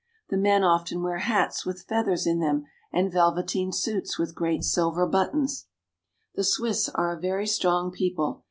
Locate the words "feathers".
1.83-2.25